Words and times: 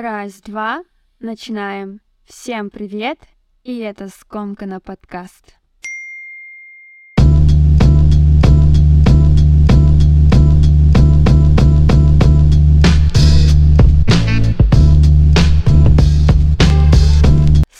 Раз, 0.00 0.40
два, 0.42 0.84
начинаем. 1.18 2.00
Всем 2.24 2.70
привет, 2.70 3.18
и 3.64 3.78
это 3.78 4.08
Скомкана 4.08 4.78
подкаст. 4.78 5.56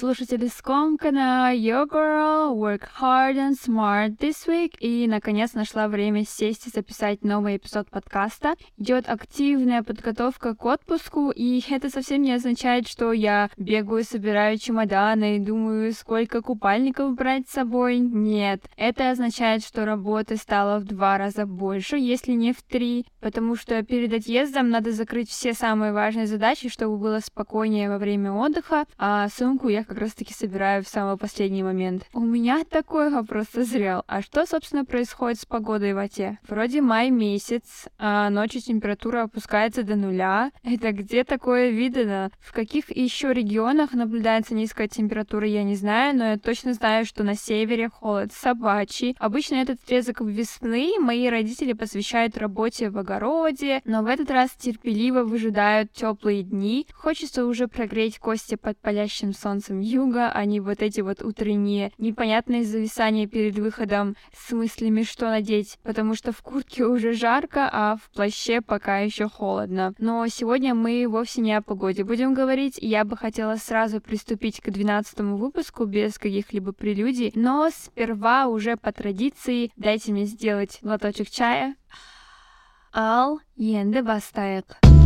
Слушатели 0.09 0.47
Скомкана, 0.47 1.53
Yo 1.55 1.87
Girl, 1.87 2.57
Work 2.57 2.89
Hard 2.99 3.37
and 3.37 3.57
Smart 3.63 4.17
this 4.17 4.47
week. 4.47 4.75
И, 4.81 5.07
наконец, 5.07 5.53
нашла 5.53 5.87
время 5.87 6.25
сесть 6.25 6.67
и 6.67 6.71
записать 6.71 7.23
новый 7.25 7.59
эпизод 7.59 7.91
подкаста. 7.91 8.55
Идет 8.79 9.07
активная 9.07 9.83
подготовка 9.83 10.55
к 10.55 10.65
отпуску, 10.65 11.31
и 11.31 11.63
это 11.69 11.91
совсем 11.91 12.23
не 12.23 12.33
означает, 12.33 12.89
что 12.89 13.13
я 13.13 13.51
бегаю, 13.59 14.03
собираю 14.03 14.57
чемоданы 14.57 15.37
и 15.37 15.41
думаю, 15.41 15.93
сколько 15.93 16.41
купальников 16.41 17.15
брать 17.15 17.47
с 17.47 17.53
собой. 17.53 17.99
Нет, 17.99 18.63
это 18.79 19.11
означает, 19.11 19.63
что 19.63 19.85
работы 19.85 20.37
стало 20.37 20.79
в 20.79 20.85
два 20.85 21.19
раза 21.19 21.45
больше, 21.45 21.99
если 21.99 22.33
не 22.33 22.55
в 22.55 22.63
три, 22.63 23.05
потому 23.21 23.57
что 23.57 23.83
перед 23.83 24.15
отъездом 24.15 24.71
надо 24.71 24.91
закрыть 24.91 25.29
все 25.29 25.53
самые 25.53 25.93
важные 25.93 26.27
задачи, 26.27 26.71
чтобы 26.71 26.97
было 26.97 27.19
спокойнее 27.19 27.91
во 27.91 27.99
время 27.99 28.33
отдыха, 28.33 28.87
а 28.97 29.29
сумку 29.29 29.69
я 29.69 29.85
как 29.85 29.98
раз-таки 29.99 30.33
собираю 30.33 30.83
в 30.85 30.89
самый 30.89 31.17
последний 31.17 31.63
момент. 31.63 32.05
У 32.13 32.21
меня 32.21 32.65
такой 32.65 33.11
вопрос 33.11 33.47
созрел. 33.53 34.03
А 34.07 34.23
что, 34.23 34.47
собственно, 34.47 34.85
происходит 34.85 35.41
с 35.41 35.47
погодой 35.47 35.95
в 35.95 35.99
Оте? 35.99 36.39
Вроде 36.49 36.81
май 36.81 37.11
месяц, 37.11 37.87
а 37.99 38.31
ночью 38.31 38.61
температура 38.61 39.25
опускается 39.25 39.83
до 39.83 39.97
нуля. 39.97 40.51
Это 40.63 40.93
где 40.93 41.25
такое 41.25 41.71
видно? 41.71 42.31
В 42.41 42.53
каких 42.53 42.95
еще 42.95 43.33
регионах 43.33 43.93
наблюдается 43.93 44.55
низкая 44.55 44.89
температура, 44.89 45.47
я 45.47 45.63
не 45.63 45.75
знаю, 45.75 46.17
но 46.17 46.25
я 46.31 46.39
точно 46.39 46.75
знаю, 46.75 47.05
что 47.05 47.25
на 47.25 47.35
севере 47.35 47.89
холод 47.89 48.33
собачий. 48.33 49.17
Обычно 49.19 49.57
этот 49.57 49.83
отрезок 49.83 50.21
весны 50.21 50.93
мои 51.01 51.29
родители 51.29 51.73
посвящают 51.73 52.39
работе 52.39 52.91
в 52.91 52.99
огороде, 52.99 53.81
но 53.85 54.03
в 54.03 54.07
этот 54.07 54.31
раз 54.31 54.51
терпеливо 54.51 55.23
выжидают 55.23 55.93
теплые 55.93 56.43
дни. 56.43 56.87
Хочется 56.93 57.47
уже 57.47 57.69
прогреть 57.69 58.19
кости 58.19 58.55
под 58.55 58.79
палящим 58.79 59.33
солнцем 59.33 59.81
юга, 59.89 60.31
а 60.31 60.45
не 60.45 60.61
вот 60.61 60.83
эти 60.83 61.01
вот 61.01 61.23
утренние 61.23 61.93
непонятные 61.99 62.65
зависания 62.65 63.27
перед 63.27 63.59
выходом 63.59 64.17
с 64.37 64.53
мыслями, 64.53 65.03
что 65.03 65.27
надеть, 65.27 65.79
потому 65.83 66.15
что 66.15 66.33
в 66.33 66.43
куртке 66.43 66.85
уже 66.85 67.13
жарко, 67.13 67.69
а 67.73 67.97
в 67.97 68.11
плаще 68.15 68.61
пока 68.61 68.99
еще 68.99 69.29
холодно. 69.29 69.95
Но 69.99 70.27
сегодня 70.29 70.75
мы 70.75 71.07
вовсе 71.09 71.41
не 71.41 71.55
о 71.55 71.63
погоде 71.63 72.05
будем 72.05 72.35
говорить, 72.35 72.79
я 72.81 73.05
бы 73.05 73.17
хотела 73.17 73.57
сразу 73.57 74.01
приступить 74.01 74.61
к 74.61 74.71
12 74.71 75.21
выпуску 75.21 75.85
без 75.85 76.19
каких-либо 76.19 76.73
прелюдий, 76.73 77.33
но 77.35 77.71
сперва 77.71 78.47
уже 78.47 78.77
по 78.77 78.93
традиции 78.93 79.71
дайте 79.77 80.13
мне 80.13 80.25
сделать 80.25 80.79
глоточек 80.83 81.31
чая. 81.31 81.77
Ал 82.93 83.39
енді 83.57 84.03
бастайық. 84.03 84.98